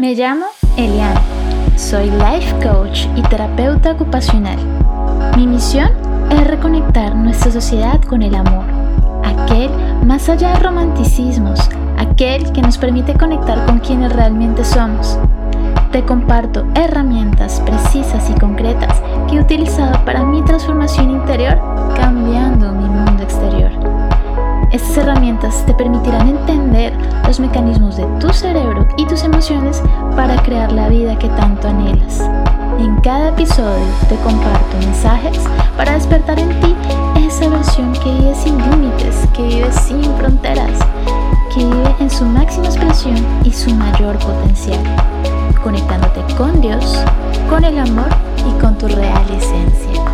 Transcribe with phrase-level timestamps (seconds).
[0.00, 0.46] Me llamo
[0.78, 1.20] Eliana.
[1.76, 4.56] Soy life coach y terapeuta ocupacional.
[5.36, 5.90] Mi misión
[6.30, 8.64] es reconectar nuestra sociedad con el amor,
[9.22, 9.68] aquel
[10.06, 11.60] más allá de romanticismos,
[11.98, 15.18] aquel que nos permite conectar con quienes realmente somos.
[15.92, 21.60] Te comparto herramientas precisas y concretas que he utilizado para mi transformación interior,
[21.94, 22.49] cambiando.
[24.80, 26.94] Estas herramientas te permitirán entender
[27.26, 29.82] los mecanismos de tu cerebro y tus emociones
[30.16, 32.20] para crear la vida que tanto anhelas.
[32.78, 35.38] En cada episodio te comparto mensajes
[35.76, 36.74] para despertar en ti
[37.20, 40.78] esa versión que vive sin límites, que vive sin fronteras,
[41.54, 44.80] que vive en su máxima expresión y su mayor potencial,
[45.62, 47.04] conectándote con Dios,
[47.50, 48.08] con el amor
[48.38, 50.09] y con tu real esencia.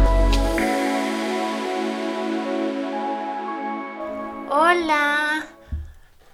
[4.86, 5.44] Hola.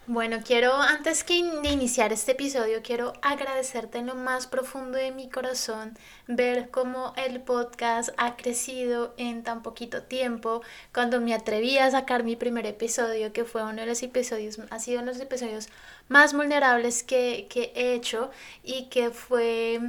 [0.06, 5.10] Bueno, quiero, antes que de iniciar este episodio, quiero agradecerte en lo más profundo de
[5.10, 10.60] mi corazón ver cómo el podcast ha crecido en tan poquito tiempo.
[10.92, 14.78] Cuando me atreví a sacar mi primer episodio, que fue uno de los episodios, ha
[14.80, 15.70] sido uno de los episodios
[16.08, 18.30] más vulnerables que, que he hecho
[18.62, 19.80] y que fue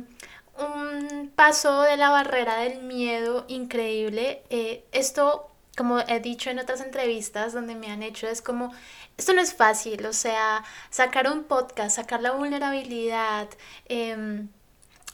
[0.58, 4.42] un paso de la barrera del miedo increíble.
[4.50, 8.74] Eh, esto como he dicho en otras entrevistas donde me han hecho, es como,
[9.18, 13.48] esto no es fácil, o sea, sacar un podcast, sacar la vulnerabilidad,
[13.86, 14.50] em,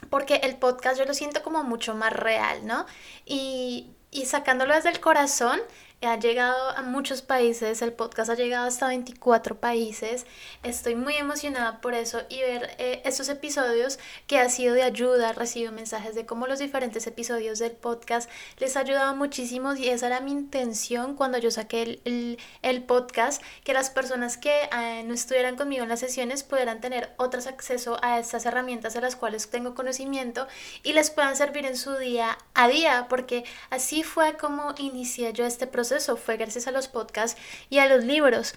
[0.10, 2.86] porque el podcast yo lo siento como mucho más real, ¿no?
[3.26, 5.60] Y, y sacándolo desde el corazón,
[6.02, 10.26] ha llegado a muchos países, el podcast ha llegado hasta 24 países.
[10.64, 15.34] Estoy muy emocionada por eso y ver eh, estos episodios que ha sido de ayuda.
[15.34, 20.08] Recibo mensajes de cómo los diferentes episodios del podcast les ha ayudado muchísimo y esa
[20.08, 25.14] era mi intención cuando yo saqué el, el, podcast, que las personas que eh, no
[25.14, 29.50] estuvieran conmigo en las sesiones pudieran tener otros acceso a estas herramientas de las cuales
[29.50, 30.48] tengo conocimiento
[30.82, 35.46] y les puedan servir en su día a día, porque así fue como inicié yo
[35.46, 38.56] este proceso eso fue gracias a los podcasts y a los libros.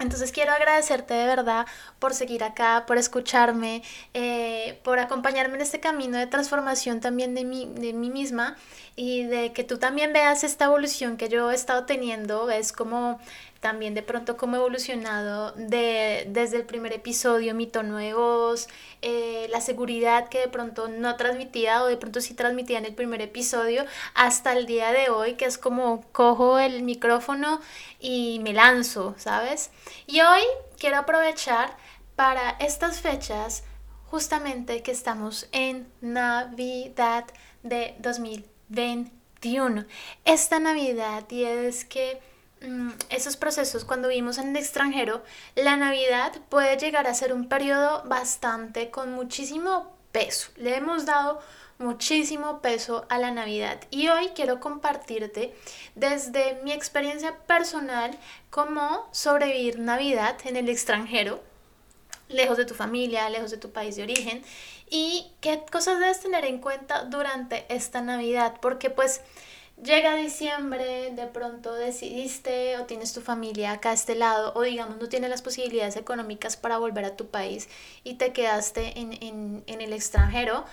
[0.00, 1.66] Entonces quiero agradecerte de verdad
[2.00, 7.44] por seguir acá, por escucharme, eh, por acompañarme en este camino de transformación también de
[7.44, 8.56] mí, de mí misma
[8.96, 13.20] y de que tú también veas esta evolución que yo he estado teniendo, ves como
[13.60, 18.68] también de pronto cómo he evolucionado de, desde el primer episodio, mi tono de voz,
[19.06, 22.94] eh, la seguridad que de pronto no transmitía o de pronto sí transmitía en el
[22.94, 23.84] primer episodio,
[24.14, 27.60] hasta el día de hoy, que es como cojo el micrófono
[28.00, 29.70] y me lanzo, ¿sabes?
[30.06, 30.40] Y hoy
[30.78, 31.76] quiero aprovechar
[32.16, 33.64] para estas fechas,
[34.06, 37.26] justamente que estamos en Navidad
[37.62, 39.84] de 2021.
[40.24, 42.22] Esta Navidad es que
[43.10, 45.22] esos procesos cuando vivimos en el extranjero,
[45.54, 50.50] la Navidad puede llegar a ser un periodo bastante con muchísimo peso.
[50.56, 51.40] Le hemos dado
[51.78, 55.54] muchísimo peso a la Navidad y hoy quiero compartirte
[55.94, 58.16] desde mi experiencia personal
[58.50, 61.42] cómo sobrevivir Navidad en el extranjero,
[62.28, 64.44] lejos de tu familia, lejos de tu país de origen
[64.88, 69.20] y qué cosas debes tener en cuenta durante esta Navidad, porque pues
[69.82, 74.98] Llega diciembre, de pronto decidiste o tienes tu familia acá a este lado o digamos
[74.98, 77.68] no tienes las posibilidades económicas para volver a tu país
[78.04, 80.64] y te quedaste en, en, en el extranjero.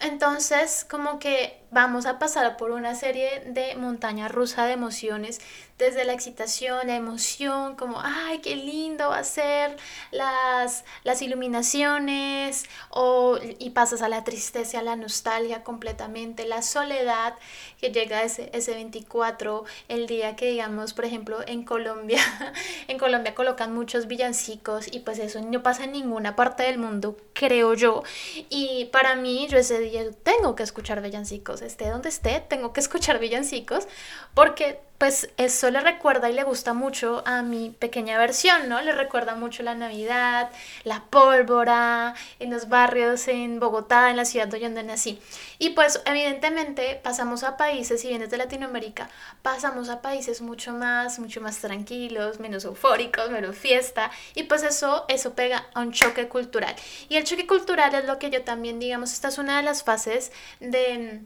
[0.00, 5.40] Entonces, como que vamos a pasar por una serie de montaña rusa de emociones,
[5.78, 9.76] desde la excitación, la emoción, como, ay, qué lindo va a ser
[10.12, 17.34] las, las iluminaciones, o, y pasas a la tristeza, a la nostalgia completamente, la soledad
[17.80, 22.20] que llega ese, ese 24, el día que, digamos, por ejemplo, en Colombia,
[22.88, 27.16] en Colombia colocan muchos villancicos y pues eso no pasa en ninguna parte del mundo,
[27.32, 28.02] creo yo,
[28.48, 32.80] y para mí, yo ese día tengo que escuchar villancicos esté donde esté, tengo que
[32.84, 33.88] escuchar villancicos,
[34.34, 35.28] porque pues
[35.70, 38.80] le recuerda y le gusta mucho a mi pequeña versión, ¿no?
[38.80, 40.50] Le recuerda mucho la Navidad,
[40.84, 45.20] la pólvora, en los barrios en Bogotá, en la ciudad donde nací.
[45.58, 49.08] Y pues evidentemente pasamos a países, si vienes de Latinoamérica,
[49.42, 55.04] pasamos a países mucho más, mucho más tranquilos, menos eufóricos, menos fiesta, y pues eso,
[55.08, 56.74] eso pega a un choque cultural.
[57.08, 59.82] Y el choque cultural es lo que yo también, digamos, esta es una de las
[59.82, 61.22] fases de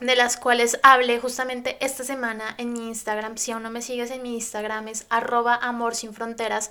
[0.00, 3.36] de las cuales hablé justamente esta semana en mi Instagram.
[3.36, 6.70] Si aún no me sigues en mi Instagram es arroba amor sin fronteras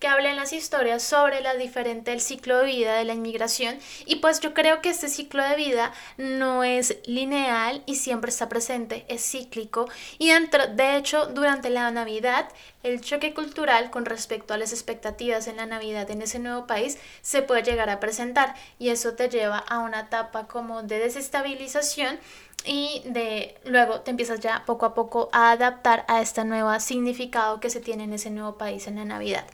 [0.00, 3.78] que hablen las historias sobre la diferente el ciclo de vida de la inmigración.
[4.06, 8.48] Y pues yo creo que este ciclo de vida no es lineal y siempre está
[8.48, 9.88] presente, es cíclico.
[10.18, 12.48] Y dentro, de hecho durante la Navidad
[12.82, 16.98] el choque cultural con respecto a las expectativas en la Navidad en ese nuevo país
[17.22, 18.54] se puede llegar a presentar.
[18.78, 22.18] Y eso te lleva a una etapa como de desestabilización
[22.64, 27.60] y de luego te empiezas ya poco a poco a adaptar a este nuevo significado
[27.60, 29.44] que se tiene en ese nuevo país en la Navidad.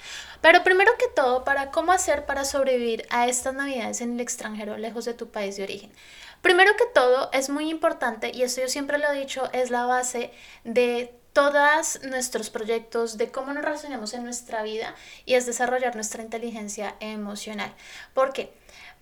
[0.40, 4.76] Pero primero que todo, para cómo hacer para sobrevivir a estas Navidades en el extranjero,
[4.76, 5.92] lejos de tu país de origen.
[6.40, 9.84] Primero que todo, es muy importante, y esto yo siempre lo he dicho, es la
[9.84, 10.30] base
[10.64, 16.22] de todos nuestros proyectos, de cómo nos relacionamos en nuestra vida y es desarrollar nuestra
[16.22, 17.72] inteligencia emocional.
[18.14, 18.52] ¿Por qué?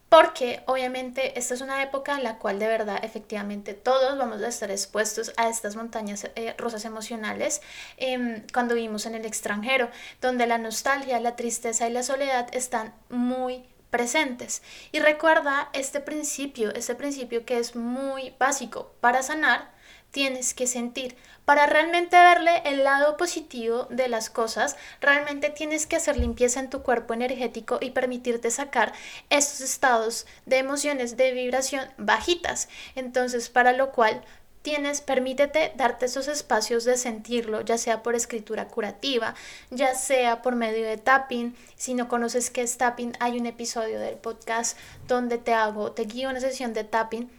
[0.09, 4.49] Porque obviamente esta es una época en la cual de verdad efectivamente todos vamos a
[4.49, 7.61] estar expuestos a estas montañas eh, rosas emocionales
[7.99, 9.91] em, cuando vivimos en el extranjero,
[10.21, 14.63] donde la nostalgia, la tristeza y la soledad están muy presentes.
[14.93, 19.78] Y recuerda este principio, este principio que es muy básico para sanar
[20.11, 21.17] tienes que sentir.
[21.45, 26.69] Para realmente verle el lado positivo de las cosas, realmente tienes que hacer limpieza en
[26.69, 28.93] tu cuerpo energético y permitirte sacar
[29.31, 32.69] estos estados de emociones de vibración bajitas.
[32.97, 34.23] Entonces, para lo cual
[34.61, 39.35] tienes, permítete darte esos espacios de sentirlo, ya sea por escritura curativa,
[39.71, 41.57] ya sea por medio de tapping.
[41.77, 44.77] Si no conoces qué es tapping, hay un episodio del podcast
[45.07, 47.31] donde te hago, te guío una sesión de tapping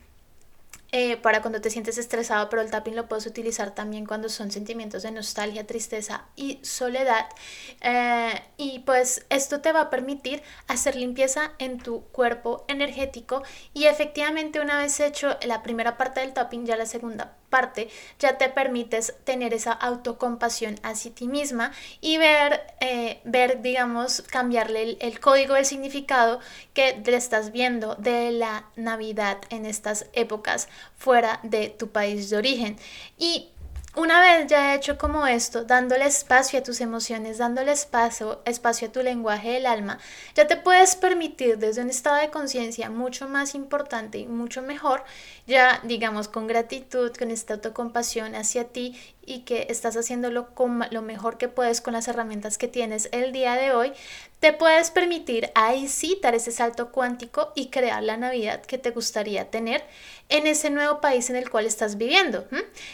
[0.92, 4.52] eh, para cuando te sientes estresado, pero el tapping lo puedes utilizar también cuando son
[4.52, 7.28] sentimientos de nostalgia, tristeza y soledad.
[7.82, 13.44] Eh, y pues esto te va a permitir hacer limpieza en tu cuerpo energético
[13.74, 18.38] y efectivamente una vez hecho la primera parte del tapping, ya la segunda parte, ya
[18.38, 24.98] te permites tener esa autocompasión hacia ti misma y ver, eh, ver digamos, cambiarle el,
[25.02, 26.40] el, código del significado
[26.74, 32.38] que le estás viendo de la Navidad en estas épocas fuera de tu país de
[32.38, 32.78] origen.
[33.18, 33.50] Y
[34.00, 38.92] una vez ya hecho como esto, dándole espacio a tus emociones, dándole espacio, espacio a
[38.94, 40.00] tu lenguaje del alma,
[40.36, 45.04] ya te puedes permitir desde un estado de conciencia mucho más importante y mucho mejor,
[45.48, 51.02] ya digamos con gratitud, con esta autocompasión hacia ti y que estás haciéndolo con lo
[51.02, 53.92] mejor que puedes con las herramientas que tienes el día de hoy,
[54.40, 58.92] te puedes permitir ahí sí dar ese salto cuántico y crear la Navidad que te
[58.92, 59.84] gustaría tener
[60.30, 62.48] en ese nuevo país en el cual estás viviendo.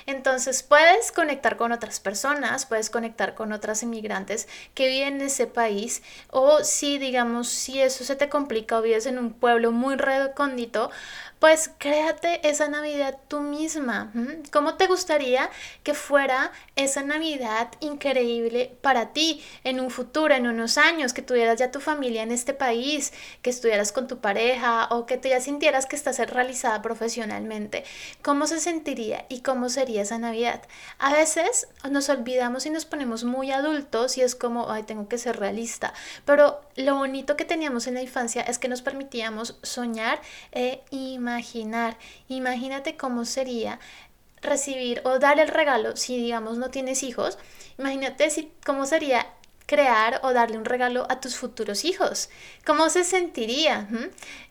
[0.07, 5.45] Entonces puedes conectar con otras personas, puedes conectar con otras inmigrantes que viven en ese
[5.45, 6.01] país
[6.31, 10.89] o si digamos si eso se te complica o vives en un pueblo muy recóndito,
[11.39, 14.11] pues créate esa Navidad tú misma.
[14.51, 15.49] ¿Cómo te gustaría
[15.83, 21.59] que fuera esa Navidad increíble para ti en un futuro, en unos años, que tuvieras
[21.59, 23.11] ya tu familia en este país,
[23.41, 27.83] que estuvieras con tu pareja o que te ya sintieras que estás realizada profesionalmente?
[28.21, 30.61] ¿Cómo se sentiría y cómo sería esa Navidad?
[30.99, 35.17] A veces nos olvidamos y nos ponemos muy adultos y es como, ay, tengo que
[35.17, 35.93] ser realista.
[36.25, 40.21] Pero lo bonito que teníamos en la infancia es que nos permitíamos soñar
[40.51, 41.97] e imaginar imaginar.
[42.27, 43.79] Imagínate cómo sería
[44.41, 47.37] recibir o dar el regalo si digamos no tienes hijos.
[47.79, 49.25] Imagínate si, cómo sería
[49.65, 52.29] crear o darle un regalo a tus futuros hijos.
[52.65, 53.87] ¿Cómo se sentiría?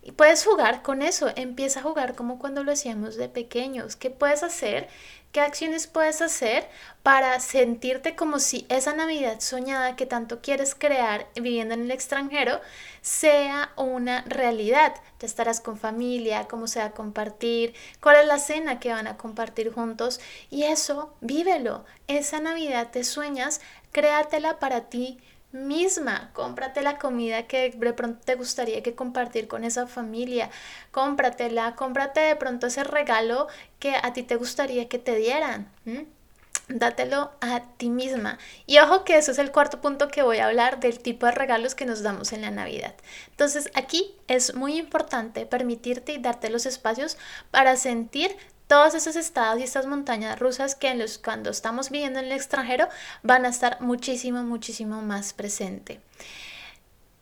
[0.02, 1.30] Y puedes jugar con eso.
[1.36, 3.96] Empieza a jugar como cuando lo hacíamos de pequeños.
[3.96, 4.88] ¿Qué puedes hacer
[5.34, 6.68] ¿Qué acciones puedes hacer
[7.02, 12.60] para sentirte como si esa Navidad soñada que tanto quieres crear viviendo en el extranjero
[13.00, 14.94] sea una realidad?
[15.18, 19.08] Ya estarás con familia, cómo se va a compartir, cuál es la cena que van
[19.08, 21.84] a compartir juntos y eso, vívelo.
[22.06, 23.60] Esa Navidad te sueñas,
[23.94, 25.18] créatela para ti
[25.52, 30.50] misma, cómprate la comida que de pronto te gustaría que compartir con esa familia,
[30.90, 33.46] cómpratela, cómprate de pronto ese regalo
[33.78, 35.70] que a ti te gustaría que te dieran.
[36.66, 38.38] Dátelo a ti misma.
[38.66, 41.32] Y ojo que eso es el cuarto punto que voy a hablar del tipo de
[41.32, 42.94] regalos que nos damos en la Navidad.
[43.30, 47.16] Entonces aquí es muy importante permitirte y darte los espacios
[47.52, 48.34] para sentir
[48.74, 52.32] todos esos estados y estas montañas rusas que en los, cuando estamos viviendo en el
[52.32, 52.88] extranjero
[53.22, 56.00] van a estar muchísimo, muchísimo más presente.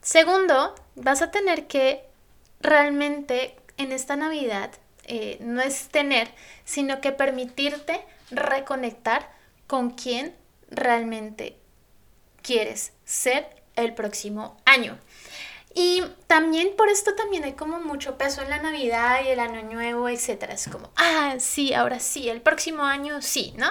[0.00, 2.06] Segundo, vas a tener que
[2.62, 4.70] realmente en esta Navidad
[5.04, 6.30] eh, no es tener,
[6.64, 9.30] sino que permitirte reconectar
[9.66, 10.34] con quien
[10.70, 11.58] realmente
[12.40, 14.98] quieres ser el próximo año.
[15.74, 19.62] Y también por esto también hay como mucho peso en la Navidad y el Año
[19.62, 20.54] Nuevo, etcétera.
[20.54, 23.70] Es como, ah, sí, ahora sí, el próximo año sí, ¿no?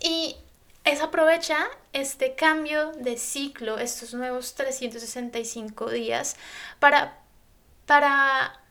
[0.00, 0.36] Y
[0.84, 6.36] es aprovecha este cambio de ciclo, estos nuevos 365 días,
[6.80, 7.18] para,
[7.86, 8.61] para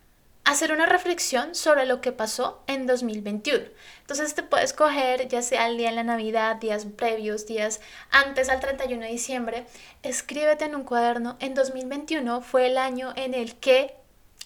[0.43, 3.65] hacer una reflexión sobre lo que pasó en 2021.
[4.01, 7.79] Entonces te puedes coger, ya sea el día de la Navidad, días previos, días
[8.10, 9.65] antes al 31 de diciembre,
[10.03, 14.00] escríbete en un cuaderno, en 2021 fue el año en el que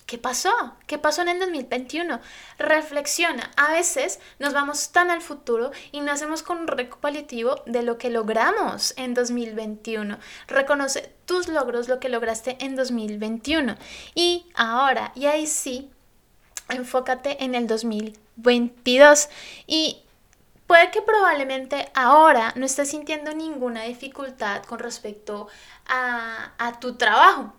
[0.06, 0.54] ¿Qué pasó?
[0.86, 2.20] ¿Qué pasó en el 2021?
[2.60, 3.50] Reflexiona.
[3.58, 8.12] A veces nos vamos tan al futuro y no hacemos con recopilativo de lo que
[8.12, 10.20] logramos en 2021.
[10.48, 13.78] Reconoce tus logros, lo que lograste en 2021.
[14.14, 15.90] Y ahora, y ahí sí,
[16.70, 19.30] enfócate en el 2022.
[19.66, 20.04] Y
[20.68, 25.48] puede que probablemente ahora no estés sintiendo ninguna dificultad con respecto
[25.88, 27.54] a tu trabajo.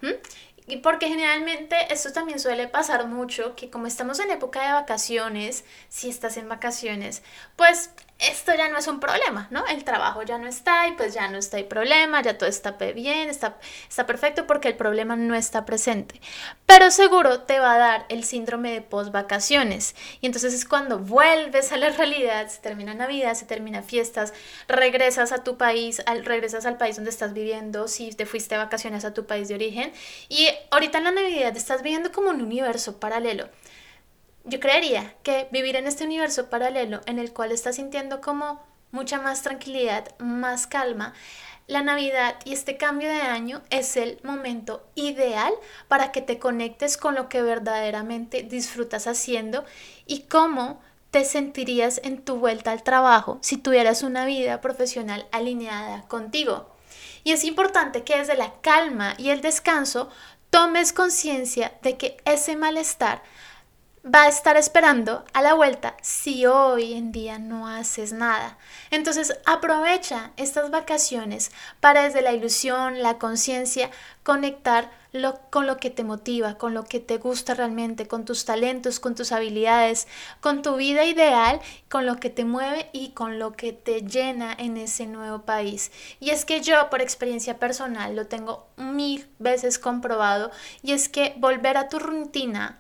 [0.67, 5.65] Y porque generalmente esto también suele pasar mucho, que como estamos en época de vacaciones,
[5.89, 7.23] si estás en vacaciones,
[7.55, 9.67] pues esto ya no es un problema, ¿no?
[9.67, 12.73] El trabajo ya no está y pues ya no está el problema, ya todo está
[12.73, 13.59] bien, está,
[13.89, 16.21] está perfecto porque el problema no está presente.
[16.65, 20.99] Pero seguro te va a dar el síndrome de post vacaciones y entonces es cuando
[20.99, 24.33] vuelves a la realidad, se termina Navidad, se termina fiestas,
[24.67, 29.05] regresas a tu país, regresas al país donde estás viviendo, si te fuiste de vacaciones
[29.05, 29.93] a tu país de origen
[30.31, 33.49] y ahorita en la Navidad estás viviendo como un universo paralelo
[34.47, 38.63] yo creería que vivir en este universo paralelo en el cual estás sintiendo como
[38.93, 41.13] mucha más tranquilidad, más calma,
[41.67, 45.53] la Navidad y este cambio de año es el momento ideal
[45.89, 49.65] para que te conectes con lo que verdaderamente disfrutas haciendo
[50.07, 56.03] y cómo te sentirías en tu vuelta al trabajo si tuvieras una vida profesional alineada
[56.07, 56.71] contigo.
[57.25, 60.09] Y es importante que desde la calma y el descanso
[60.51, 63.23] tomes conciencia de que ese malestar
[64.07, 68.57] va a estar esperando a la vuelta si hoy en día no haces nada.
[68.93, 73.91] Entonces aprovecha estas vacaciones para desde la ilusión, la conciencia,
[74.23, 74.91] conectar
[75.51, 79.15] con lo que te motiva, con lo que te gusta realmente, con tus talentos, con
[79.15, 80.07] tus habilidades,
[80.41, 84.55] con tu vida ideal, con lo que te mueve y con lo que te llena
[84.57, 85.91] en ese nuevo país.
[86.21, 90.51] Y es que yo por experiencia personal lo tengo mil veces comprobado
[90.83, 92.79] y es que volver a tu rutina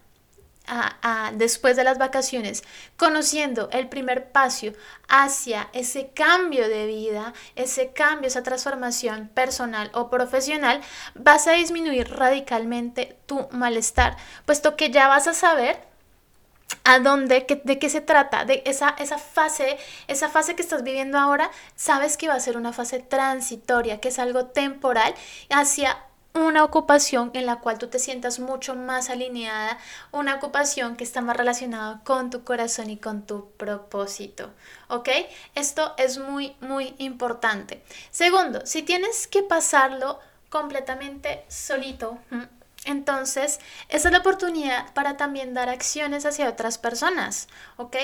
[1.34, 2.64] después de las vacaciones,
[2.96, 4.66] conociendo el primer paso
[5.08, 10.80] hacia ese cambio de vida, ese cambio, esa transformación personal o profesional,
[11.14, 15.78] vas a disminuir radicalmente tu malestar, puesto que ya vas a saber
[16.84, 21.18] a dónde, de qué se trata, de esa, esa fase, esa fase que estás viviendo
[21.18, 25.14] ahora, sabes que va a ser una fase transitoria, que es algo temporal
[25.50, 26.05] hacia
[26.36, 29.78] una ocupación en la cual tú te sientas mucho más alineada,
[30.12, 34.50] una ocupación que está más relacionada con tu corazón y con tu propósito.
[34.88, 35.08] ¿Ok?
[35.54, 37.82] Esto es muy, muy importante.
[38.10, 42.18] Segundo, si tienes que pasarlo completamente solito,
[42.84, 47.48] entonces esa es la oportunidad para también dar acciones hacia otras personas.
[47.76, 47.96] ¿Ok?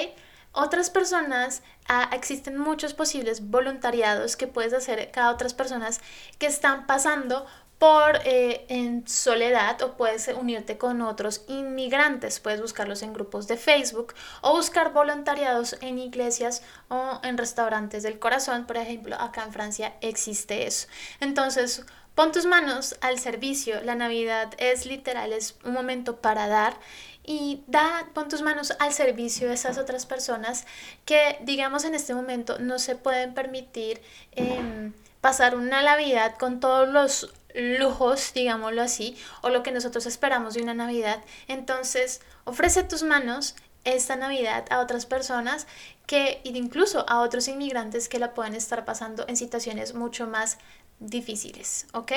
[0.53, 6.01] otras personas, ah, existen muchos posibles voluntariados que puedes hacer cada otras personas
[6.39, 7.47] que están pasando
[7.83, 13.57] por eh, en soledad o puedes unirte con otros inmigrantes, puedes buscarlos en grupos de
[13.57, 19.53] Facebook o buscar voluntariados en iglesias o en restaurantes del corazón, por ejemplo, acá en
[19.53, 20.87] Francia existe eso.
[21.19, 21.85] Entonces,
[22.15, 26.77] pon tus manos al servicio, la Navidad es literal, es un momento para dar.
[27.25, 30.67] Y da, pon tus manos al servicio de esas otras personas
[31.05, 34.01] que, digamos, en este momento no se pueden permitir
[34.37, 40.55] em, pasar una Navidad con todos los lujos, digámoslo así, o lo que nosotros esperamos
[40.55, 41.23] de una Navidad.
[41.49, 43.55] Entonces, ofrece tus manos
[43.85, 45.67] esta Navidad a otras personas
[46.07, 50.59] que, incluso a otros inmigrantes que la pueden estar pasando en situaciones mucho más
[51.01, 52.13] difíciles, ¿ok?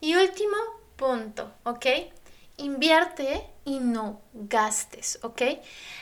[0.00, 0.56] Y último
[0.96, 1.86] punto, ¿ok?
[2.56, 5.42] Invierte y no gastes, ¿ok?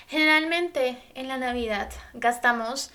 [0.09, 2.91] Generalmente en la Navidad gastamos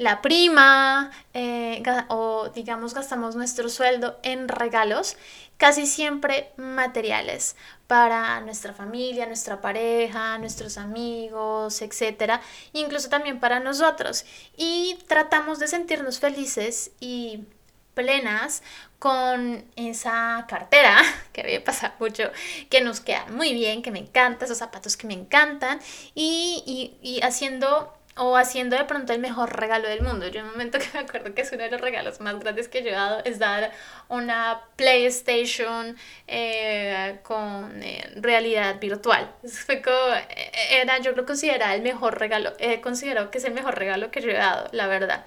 [0.00, 5.18] la prima eh, o digamos gastamos nuestro sueldo en regalos,
[5.58, 7.54] casi siempre materiales
[7.86, 12.40] para nuestra familia, nuestra pareja, nuestros amigos, etcétera,
[12.72, 14.24] incluso también para nosotros.
[14.56, 17.44] Y tratamos de sentirnos felices y
[17.92, 18.62] plenas
[18.98, 20.96] con esa cartera
[21.34, 22.30] que me pasa mucho,
[22.70, 25.78] que nos queda muy bien, que me encanta, esos zapatos que me encantan
[26.14, 30.28] y, y, y haciendo o haciendo de pronto el mejor regalo del mundo.
[30.28, 32.68] Yo en un momento que me acuerdo que es uno de los regalos más grandes
[32.68, 33.72] que he dado es dar
[34.08, 35.96] una PlayStation
[36.26, 39.34] eh, con eh, realidad virtual.
[39.66, 43.54] Fue como, eh, era, yo lo consideraba el mejor regalo, he considerado que es el
[43.54, 45.24] mejor regalo que yo he dado, la verdad.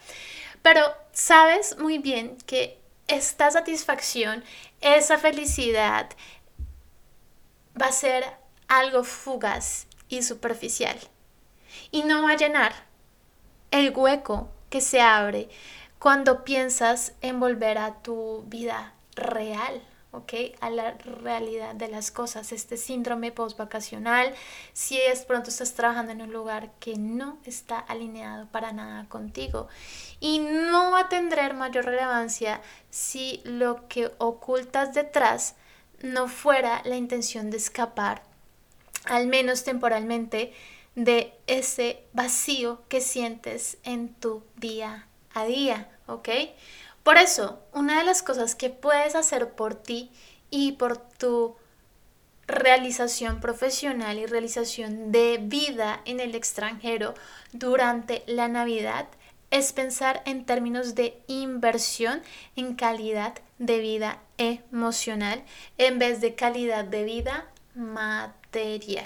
[0.61, 4.43] Pero sabes muy bien que esta satisfacción,
[4.81, 6.11] esa felicidad
[7.81, 8.23] va a ser
[8.67, 10.99] algo fugaz y superficial
[11.91, 12.73] y no va a llenar
[13.71, 15.49] el hueco que se abre
[15.99, 20.33] cuando piensas en volver a tu vida real, ¿ok?
[20.59, 24.33] A la realidad de las cosas, este síndrome postvacacional,
[24.73, 29.69] si es pronto estás trabajando en un lugar que no está alineado para nada contigo
[30.19, 35.55] y no va a tener mayor relevancia si lo que ocultas detrás
[36.01, 38.23] no fuera la intención de escapar,
[39.05, 40.53] al menos temporalmente,
[40.95, 46.29] de ese vacío que sientes en tu día a día, ¿ok?
[47.03, 50.11] Por eso, una de las cosas que puedes hacer por ti
[50.49, 51.55] y por tu
[52.47, 57.13] realización profesional y realización de vida en el extranjero
[57.51, 59.07] durante la Navidad
[59.49, 62.21] es pensar en términos de inversión
[62.55, 65.43] en calidad de vida emocional
[65.77, 69.05] en vez de calidad de vida material.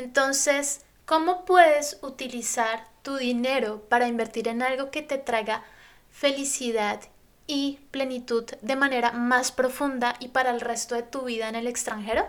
[0.00, 5.62] Entonces, ¿cómo puedes utilizar tu dinero para invertir en algo que te traiga
[6.10, 7.02] felicidad
[7.46, 11.66] y plenitud de manera más profunda y para el resto de tu vida en el
[11.66, 12.26] extranjero?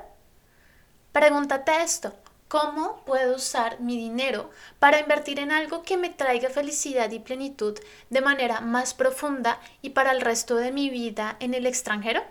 [1.13, 2.13] Pregúntate esto.
[2.49, 4.49] ¿Cómo puedo usar mi dinero
[4.79, 9.91] para invertir en algo que me traiga felicidad y plenitud de manera más profunda y
[9.91, 12.21] para el resto de mi vida en el extranjero?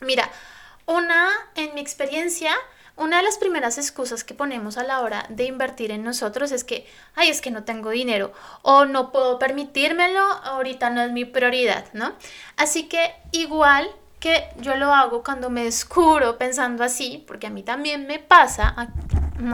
[0.00, 0.28] Mira,
[0.86, 2.52] una, en mi experiencia,
[2.96, 6.64] una de las primeras excusas que ponemos a la hora de invertir en nosotros es
[6.64, 8.32] que, ay, es que no tengo dinero
[8.62, 12.12] o no puedo permitírmelo, ahorita no es mi prioridad, ¿no?
[12.56, 17.62] Así que igual que yo lo hago cuando me descubro pensando así, porque a mí
[17.62, 18.74] también me pasa,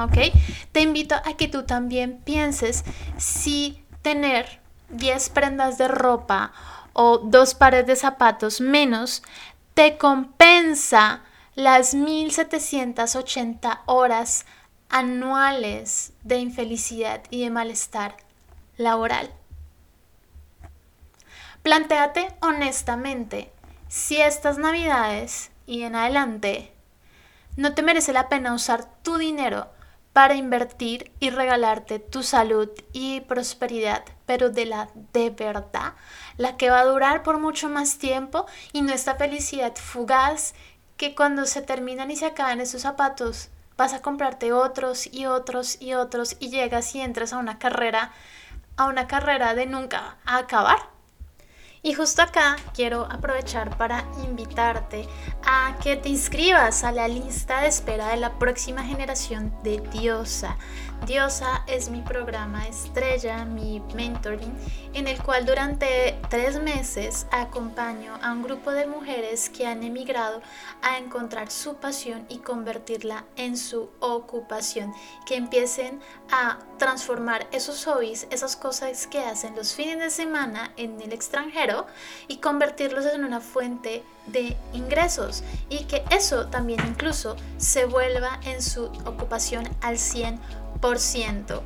[0.03, 0.35] ¿ok?
[0.73, 2.85] Te invito a que tú también pienses
[3.17, 6.53] si tener 10 prendas de ropa
[6.93, 9.23] o dos pares de zapatos menos
[9.75, 11.21] te compensa
[11.57, 14.45] las 1780 horas
[14.91, 18.15] anuales de infelicidad y de malestar
[18.77, 19.33] laboral.
[21.63, 23.51] Plantéate honestamente
[23.89, 26.75] si estas navidades y en adelante
[27.57, 29.69] no te merece la pena usar tu dinero
[30.13, 35.95] para invertir y regalarte tu salud y prosperidad, pero de la de verdad,
[36.37, 40.55] la que va a durar por mucho más tiempo y no esta felicidad fugaz
[40.97, 45.81] que cuando se terminan y se acaban esos zapatos, vas a comprarte otros y otros
[45.81, 48.13] y otros y llegas y entras a una carrera,
[48.77, 50.79] a una carrera de nunca acabar.
[51.83, 55.07] Y justo acá quiero aprovechar para invitarte
[55.49, 60.57] a que te inscribas a la lista de espera de la próxima generación de Diosa.
[61.07, 64.53] Diosa es mi programa estrella, mi mentoring,
[64.93, 70.43] en el cual durante tres meses acompaño a un grupo de mujeres que han emigrado
[70.83, 74.93] a encontrar su pasión y convertirla en su ocupación,
[75.27, 76.01] que empiecen
[76.33, 81.87] a transformar esos hobbies, esas cosas que hacen los fines de semana en el extranjero
[82.27, 85.36] y convertirlos en una fuente de ingresos
[85.69, 91.63] y que eso también incluso se vuelva en su ocupación al 100%.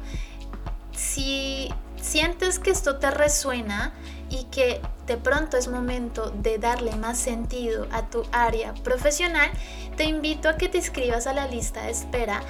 [0.92, 3.92] Si sientes que esto te resuena
[4.28, 9.50] y que de pronto es momento de darle más sentido a tu área profesional,
[9.96, 12.42] te invito a que te inscribas a la lista de espera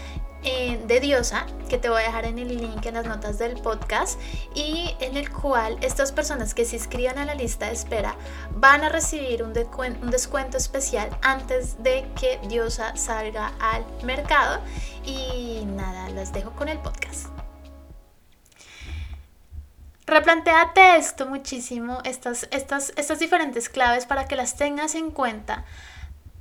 [0.43, 3.61] eh, de Diosa, que te voy a dejar en el link en las notas del
[3.61, 4.21] podcast,
[4.55, 8.17] y en el cual estas personas que se inscriban a la lista de espera
[8.53, 9.53] van a recibir un,
[10.03, 14.61] un descuento especial antes de que Diosa salga al mercado.
[15.05, 17.27] Y nada, las dejo con el podcast.
[20.11, 25.65] Replantéate esto muchísimo, estas, estas, estas diferentes claves para que las tengas en cuenta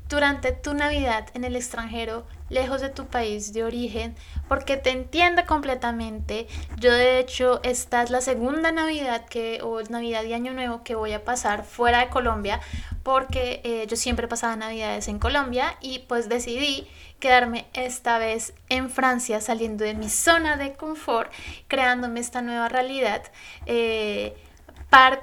[0.07, 4.15] durante tu Navidad en el extranjero, lejos de tu país de origen,
[4.47, 6.47] porque te entiendo completamente.
[6.77, 10.95] Yo de hecho, esta es la segunda Navidad que, o Navidad y Año Nuevo que
[10.95, 12.59] voy a pasar fuera de Colombia,
[13.03, 16.87] porque eh, yo siempre pasaba Navidades en Colombia y pues decidí
[17.19, 21.31] quedarme esta vez en Francia, saliendo de mi zona de confort,
[21.67, 23.23] creándome esta nueva realidad.
[23.65, 24.35] Eh,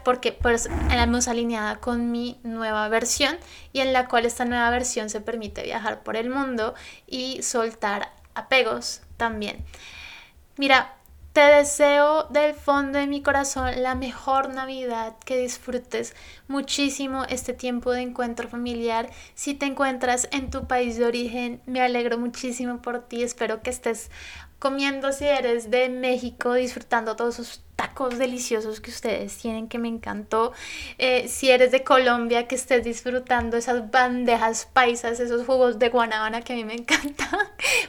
[0.04, 3.36] porque pues hemos alineada con mi nueva versión
[3.72, 6.74] y en la cual esta nueva versión se permite viajar por el mundo
[7.06, 9.64] y soltar apegos también.
[10.56, 10.94] Mira,
[11.32, 16.14] te deseo del fondo de mi corazón la mejor Navidad, que disfrutes
[16.48, 19.10] muchísimo este tiempo de encuentro familiar.
[19.34, 23.22] Si te encuentras en tu país de origen, me alegro muchísimo por ti.
[23.22, 24.10] Espero que estés
[24.58, 29.88] comiendo si eres de México, disfrutando todos esos tacos deliciosos que ustedes tienen que me
[29.88, 30.52] encantó.
[30.96, 36.40] Eh, si eres de Colombia, que estés disfrutando esas bandejas paisas, esos jugos de guanábana
[36.40, 37.38] que a mí me encantan.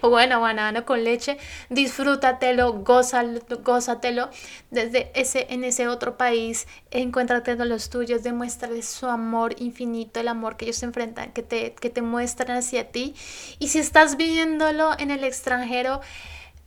[0.01, 1.38] o bueno, guanábana con leche.
[1.69, 4.30] Disfrútatelo, gózatelo.
[4.71, 10.27] Desde ese, en ese otro país, encuéntrate con los tuyos, demuéstrales su amor infinito, el
[10.27, 13.15] amor que ellos se enfrentan, que te, que te muestran hacia ti.
[13.58, 16.01] Y si estás viviéndolo en el extranjero,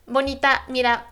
[0.07, 1.07] bonita, mira,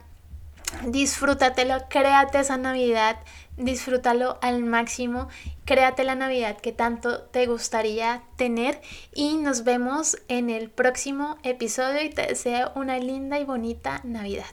[0.86, 3.17] disfrútatelo, créate esa Navidad,
[3.58, 5.28] disfrútalo al máximo,
[5.65, 8.82] créate la Navidad que tanto te gustaría tener
[9.13, 14.45] y nos vemos en el próximo episodio y te deseo una linda y bonita Navidad.